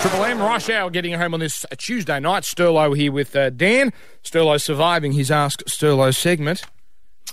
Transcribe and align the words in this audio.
Triple 0.00 0.24
M, 0.24 0.38
Rush 0.38 0.68
Hour, 0.68 0.90
getting 0.90 1.14
home 1.14 1.32
on 1.34 1.40
this 1.40 1.64
Tuesday 1.78 2.20
night. 2.20 2.42
Sterlo 2.42 2.94
here 2.96 3.10
with 3.10 3.34
uh, 3.34 3.48
Dan. 3.50 3.92
Sterlo 4.22 4.60
surviving 4.60 5.12
his 5.12 5.30
Ask 5.30 5.62
Sterlo 5.64 6.14
segment. 6.14 6.62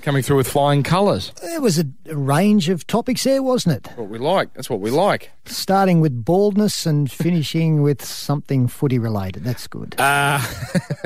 Coming 0.00 0.22
through 0.22 0.38
with 0.38 0.48
flying 0.48 0.82
colours. 0.82 1.30
There 1.42 1.60
was 1.60 1.78
a, 1.78 1.84
a 2.06 2.16
range 2.16 2.68
of 2.70 2.86
topics 2.86 3.24
there, 3.24 3.42
wasn't 3.42 3.76
it? 3.86 3.92
What 3.98 4.08
we 4.08 4.18
like. 4.18 4.52
That's 4.54 4.68
what 4.70 4.80
we 4.80 4.90
like. 4.90 5.30
Starting 5.44 6.00
with 6.00 6.24
baldness 6.24 6.86
and 6.86 7.10
finishing 7.12 7.82
with 7.82 8.02
something 8.04 8.66
footy 8.66 8.98
related. 8.98 9.44
That's 9.44 9.66
good. 9.66 9.94
Uh, 9.98 10.40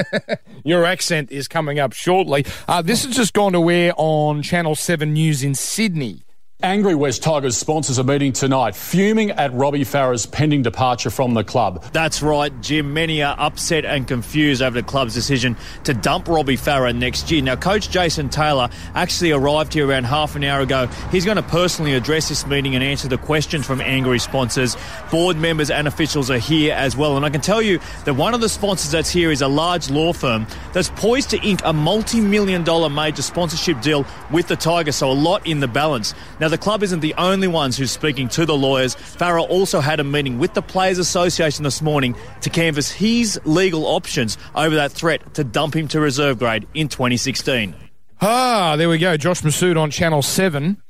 your 0.65 0.85
accent 0.85 1.31
is 1.33 1.49
coming 1.49 1.79
up 1.81 1.93
shortly. 1.93 2.47
Uh, 2.69 2.81
this 2.83 3.05
has 3.05 3.15
just 3.17 3.35
gone 3.35 3.53
to 3.53 3.71
air 3.71 3.93
on 3.97 4.43
Channel 4.43 4.75
7 4.77 5.13
News 5.13 5.43
in 5.43 5.55
Sydney. 5.55 6.23
Angry 6.61 6.97
Wests 6.97 7.25
Tigers 7.25 7.57
sponsors 7.57 7.99
a 7.99 8.03
meeting 8.03 8.33
tonight, 8.33 8.75
fuming 8.75 9.31
at 9.31 9.55
Robbie 9.55 9.85
Farah's 9.85 10.27
pending 10.27 10.63
departure 10.63 11.09
from 11.09 11.35
the 11.35 11.45
club. 11.45 11.85
That's 11.93 12.21
right, 12.21 12.53
Jim. 12.61 12.93
Many 12.93 13.23
are 13.23 13.37
upset 13.39 13.85
and 13.85 14.09
confused 14.09 14.61
over 14.61 14.75
the 14.75 14.83
club's 14.83 15.15
decision 15.15 15.57
to 15.85 15.95
dump 15.95 16.27
Robbie 16.27 16.57
Farah 16.57 16.93
next 16.93 17.31
year. 17.31 17.43
Now, 17.43 17.55
Coach 17.55 17.91
Jason 17.91 18.29
Taylor 18.29 18.71
actually 18.97 19.31
arrived 19.31 19.73
here 19.73 19.87
around 19.87 20.07
half 20.07 20.35
an 20.35 20.43
hour 20.43 20.61
ago. 20.61 20.89
He's 21.13 21.25
going 21.25 21.37
to 21.37 21.45
personally 21.45 21.95
address 21.95 22.29
this 22.29 22.45
meeting 22.45 22.75
and 22.75 22.83
answer 22.83 23.07
the 23.07 23.19
questions 23.19 23.65
from 23.65 23.81
angry 23.81 24.19
sponsors. 24.19 24.77
Board 25.13 25.37
members 25.37 25.71
and 25.71 25.87
officials 25.87 26.29
are 26.29 26.39
here 26.39 26.75
as 26.75 26.97
well. 26.97 27.17
And 27.17 27.25
I 27.25 27.31
can 27.31 27.41
tell 27.41 27.63
you 27.63 27.79
that 28.05 28.15
one 28.15 28.35
of 28.35 28.41
the 28.41 28.49
sponsors 28.49 28.91
that's 28.91 29.11
here 29.11 29.31
is 29.31 29.43
a 29.43 29.49
large 29.49 29.91
law 29.91 30.13
firm 30.13 30.45
that's 30.73 30.91
poised 30.91 31.31
to 31.31 31.41
ink 31.41 31.61
a 31.65 31.73
multi 31.73 32.21
million 32.21 32.65
dollar 32.65 32.91
major 32.91 33.23
sponsorship 33.23 33.81
deal 33.81 34.05
with 34.33 34.49
the 34.49 34.57
Tigers, 34.57 34.97
so 34.97 35.09
a 35.09 35.13
lot 35.13 35.47
in 35.47 35.61
the 35.61 35.69
balance. 35.69 36.15
Now, 36.41 36.48
now, 36.49 36.53
the 36.53 36.57
club 36.57 36.83
isn't 36.83 37.01
the 37.01 37.13
only 37.19 37.47
ones 37.47 37.77
who's 37.77 37.91
speaking 37.91 38.27
to 38.31 38.47
the 38.47 38.57
lawyers. 38.57 38.97
Farah 38.97 39.47
also 39.51 39.81
had 39.81 40.01
a 40.01 40.05
meeting 40.05 40.39
with 40.39 40.55
the 40.55 40.63
Players 40.63 40.99
Association 40.99 41.63
this 41.63 41.83
morning 41.83 42.17
to 42.41 42.49
canvass 42.49 42.91
his 42.91 43.39
legal 43.45 43.85
options 43.85 44.39
over 44.55 44.75
that 44.77 44.91
threat 44.91 45.35
to 45.35 45.45
dump 45.45 45.77
him 45.77 45.89
to 45.89 46.01
reserve 46.01 46.39
grade 46.39 46.67
in 46.73 46.89
2016. 46.89 47.75
Ah, 48.23 48.77
there 48.77 48.89
we 48.89 48.97
go. 48.97 49.19
Josh 49.19 49.43
Massoud 49.43 49.79
on 49.79 49.91
Channel 49.91 50.23
7. 50.23 50.81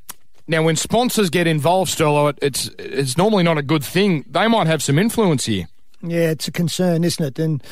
Now, 0.47 0.63
when 0.63 0.77
sponsors 0.77 1.29
get 1.29 1.49
involved, 1.49 1.91
Sterlo, 1.91 2.39
it's, 2.41 2.71
it's 2.79 3.19
normally 3.19 3.43
not 3.43 3.59
a 3.59 3.63
good 3.63 3.83
thing. 3.83 4.25
They 4.29 4.47
might 4.47 4.69
have 4.69 4.81
some 4.81 4.97
influence 4.97 5.47
here. 5.47 5.67
Yeah, 6.05 6.31
it's 6.31 6.47
a 6.47 6.53
concern, 6.53 7.03
isn't 7.03 7.25
it? 7.25 7.37
And 7.41 7.65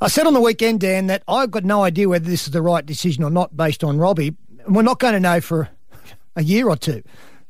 I 0.00 0.06
said 0.06 0.28
on 0.28 0.34
the 0.34 0.40
weekend, 0.40 0.78
Dan, 0.78 1.08
that 1.08 1.24
I've 1.26 1.50
got 1.50 1.64
no 1.64 1.82
idea 1.82 2.08
whether 2.08 2.24
this 2.30 2.44
is 2.44 2.52
the 2.52 2.62
right 2.62 2.86
decision 2.86 3.24
or 3.24 3.30
not 3.30 3.56
based 3.56 3.82
on 3.82 3.98
Robbie. 3.98 4.36
We're 4.68 4.82
not 4.82 5.00
going 5.00 5.14
to 5.14 5.20
know 5.20 5.40
for 5.40 5.68
a 6.36 6.42
year 6.42 6.68
or 6.68 6.76
two. 6.76 7.02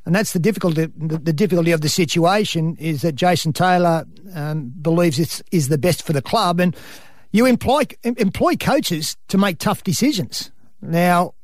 And 0.05 0.15
that's 0.15 0.33
the 0.33 0.39
difficulty. 0.39 0.87
The, 0.87 1.19
the, 1.19 1.33
difficulty 1.33 1.71
of 1.71 1.81
the 1.81 1.89
situation 1.89 2.77
is 2.81 3.03
that 3.03 3.15
Jason 3.15 3.53
Taylor 3.53 4.05
um, 4.35 4.73
believes 4.81 5.19
it 5.19 5.29
is 5.29 5.45
is 5.53 5.69
the 5.69 5.79
best 5.79 6.03
for 6.03 6.13
the 6.13 6.23
club, 6.23 6.59
and 6.59 6.77
you 7.31 7.47
employ 7.47 7.83
employ 8.03 8.57
coaches 8.57 9.17
to 9.29 9.39
make 9.39 9.59
tough 9.59 9.85
decisions. 9.85 10.51
Now, 10.81 11.35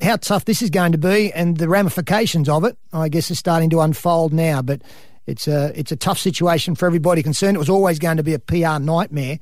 how 0.00 0.16
tough 0.16 0.44
this 0.44 0.62
is 0.62 0.70
going 0.70 0.92
to 0.92 0.98
be, 0.98 1.32
and 1.32 1.56
the 1.56 1.68
ramifications 1.68 2.48
of 2.48 2.64
it, 2.64 2.78
I 2.92 3.08
guess, 3.08 3.30
is 3.30 3.38
starting 3.38 3.70
to 3.70 3.80
unfold 3.80 4.32
now. 4.32 4.62
But 4.62 4.82
it's 5.26 5.48
a 5.48 5.72
it's 5.78 5.90
a 5.90 5.96
tough 5.96 6.18
situation 6.18 6.74
for 6.74 6.86
everybody 6.86 7.22
concerned. 7.22 7.56
It 7.56 7.60
was 7.60 7.70
always 7.70 7.98
going 7.98 8.18
to 8.18 8.22
be 8.22 8.34
a 8.34 8.38
PR 8.38 8.78
nightmare, 8.78 9.40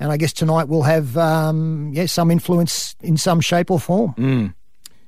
and 0.00 0.10
I 0.10 0.16
guess 0.16 0.32
tonight 0.32 0.68
we'll 0.68 0.82
have 0.82 1.16
um, 1.18 1.92
yeah 1.92 2.06
some 2.06 2.30
influence 2.30 2.96
in 3.00 3.16
some 3.16 3.40
shape 3.40 3.70
or 3.70 3.78
form. 3.78 4.14
Mm. 4.14 4.54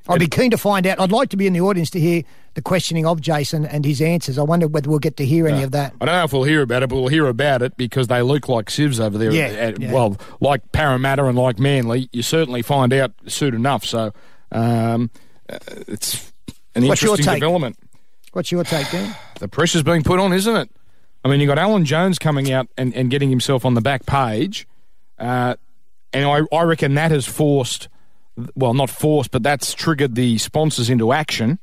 I'd 0.09 0.21
be 0.21 0.29
keen 0.29 0.51
to 0.53 0.59
find 0.59 0.87
out. 0.87 1.01
I'd 1.01 1.13
like 1.13 1.31
to 1.31 1.37
be 1.37 1.47
in 1.47 1.53
the 1.53 1.61
audience 1.61 1.91
to 1.91 2.01
hear 2.01 2.23
the 2.55 2.63
questioning 2.63 3.07
of 3.07 3.21
Jason 3.21 3.67
and 3.67 3.85
his 3.85 4.01
answers. 4.01 4.39
I 4.39 4.43
wonder 4.43 4.67
whether 4.67 4.89
we'll 4.89 4.99
get 4.99 5.17
to 5.19 5.27
hear 5.27 5.47
any 5.47 5.63
of 5.63 5.73
that. 5.73 5.95
I 6.01 6.07
don't 6.07 6.15
know 6.15 6.25
if 6.25 6.33
we'll 6.33 6.45
hear 6.45 6.63
about 6.63 6.83
it, 6.83 6.89
but 6.89 6.97
we'll 6.97 7.09
hear 7.09 7.27
about 7.27 7.63
it 7.63 7.77
because 7.77 8.07
they 8.07 8.23
look 8.23 8.49
like 8.49 8.71
sieves 8.71 9.01
over 9.01 9.19
there. 9.19 9.33
Yeah, 9.33 9.47
at, 9.47 9.81
yeah. 9.81 9.93
Well, 9.93 10.17
like 10.41 10.73
Parramatta 10.73 11.25
and 11.27 11.37
like 11.37 11.59
Manly, 11.59 12.09
you 12.13 12.23
certainly 12.23 12.63
find 12.63 12.93
out 12.93 13.13
soon 13.27 13.55
enough. 13.55 13.85
So 13.85 14.13
um, 14.53 15.11
uh, 15.49 15.59
it's 15.89 16.33
an 16.75 16.87
What's 16.87 17.03
interesting 17.03 17.35
development. 17.35 17.79
What's 18.33 18.53
your 18.53 18.65
take, 18.65 18.91
Dan? 18.91 19.15
The 19.39 19.49
pressure's 19.49 19.83
being 19.83 20.03
put 20.03 20.19
on, 20.19 20.33
isn't 20.33 20.57
it? 20.57 20.71
I 21.23 21.29
mean, 21.29 21.41
you've 21.41 21.49
got 21.49 21.59
Alan 21.59 21.85
Jones 21.85 22.19
coming 22.19 22.51
out 22.51 22.69
and, 22.79 22.95
and 22.95 23.11
getting 23.11 23.29
himself 23.29 23.67
on 23.67 23.75
the 23.75 23.83
back 23.83 24.07
page, 24.07 24.67
uh, 25.19 25.57
and 26.15 26.25
I, 26.25 26.57
I 26.57 26.63
reckon 26.63 26.95
that 26.95 27.11
has 27.11 27.27
forced 27.27 27.89
well, 28.55 28.75
not 28.75 28.91
forced, 28.91 29.31
but 29.31 29.43
that's 29.43 29.75
triggered 29.75 30.15
the 30.15 30.39
sponsors 30.39 30.91
into 30.91 31.13
action. 31.13 31.59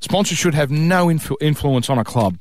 Sponsors 0.00 0.38
should 0.38 0.54
have 0.54 0.70
no 0.70 1.06
influ- 1.06 1.36
influence 1.40 1.88
on 1.88 1.98
a 1.98 2.04
club. 2.04 2.38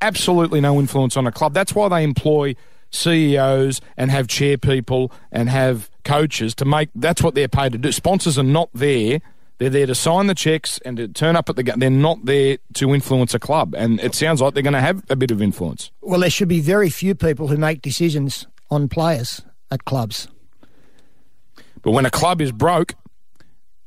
Absolutely 0.00 0.60
no 0.60 0.78
influence 0.78 1.16
on 1.16 1.26
a 1.26 1.32
club. 1.32 1.54
That's 1.54 1.74
why 1.74 1.88
they 1.88 2.02
employ 2.02 2.54
CEOs 2.90 3.80
and 3.96 4.10
have 4.10 4.28
chair 4.28 4.58
people 4.58 5.12
and 5.32 5.48
have 5.48 5.90
coaches 6.04 6.54
to 6.56 6.64
make. 6.64 6.88
That's 6.94 7.22
what 7.22 7.34
they're 7.34 7.48
paid 7.48 7.72
to 7.72 7.78
do. 7.78 7.92
Sponsors 7.92 8.38
are 8.38 8.44
not 8.44 8.70
there. 8.74 9.20
They're 9.58 9.70
there 9.70 9.86
to 9.86 9.94
sign 9.94 10.26
the 10.26 10.34
checks 10.34 10.78
and 10.84 10.98
to 10.98 11.08
turn 11.08 11.34
up 11.34 11.48
at 11.48 11.56
the. 11.56 11.62
game. 11.62 11.78
They're 11.78 11.90
not 11.90 12.24
there 12.26 12.58
to 12.74 12.94
influence 12.94 13.32
a 13.32 13.38
club, 13.38 13.74
and 13.74 14.00
it 14.00 14.14
sounds 14.14 14.42
like 14.42 14.52
they're 14.52 14.62
going 14.62 14.74
to 14.74 14.80
have 14.80 15.02
a 15.08 15.16
bit 15.16 15.30
of 15.30 15.40
influence. 15.40 15.90
Well, 16.02 16.20
there 16.20 16.30
should 16.30 16.48
be 16.48 16.60
very 16.60 16.90
few 16.90 17.14
people 17.14 17.48
who 17.48 17.56
make 17.56 17.80
decisions 17.80 18.46
on 18.70 18.88
players 18.88 19.42
at 19.70 19.84
clubs. 19.86 20.28
But 21.86 21.92
when 21.92 22.04
a 22.04 22.10
club 22.10 22.40
is 22.40 22.50
broke, 22.50 22.94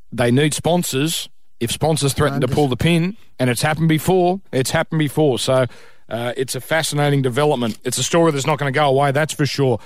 they 0.10 0.32
need 0.32 0.54
sponsors. 0.54 1.28
If 1.60 1.70
sponsors 1.70 2.14
threaten 2.14 2.40
to 2.40 2.48
pull 2.48 2.70
the 2.70 2.78
pin, 2.78 3.18
and 3.38 3.50
it's 3.50 3.62
happened 3.62 3.90
before, 3.90 4.40
it's 4.54 4.72
happened 4.72 5.00
before. 5.00 5.38
So 5.38 5.66
uh, 6.08 6.34
it's 6.38 6.56
a 6.56 6.62
fascinating 6.62 7.22
development. 7.22 7.78
It's 7.84 7.98
a 7.98 8.04
story 8.04 8.32
that's 8.32 8.48
not 8.48 8.58
going 8.58 8.74
to 8.74 8.78
go 8.80 8.88
away, 8.88 9.12
that's 9.12 9.34
for 9.34 9.46
sure. 9.46 9.78